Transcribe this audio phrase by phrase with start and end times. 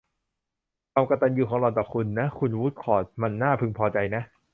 [0.93, 4.21] ความกตัญญูของหล่อนต่อคุณน่ะ คุณวู้ดคอร์ต มันน่าพึงพอใจนะ